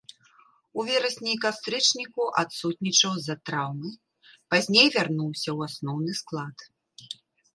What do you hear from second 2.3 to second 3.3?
адсутнічаў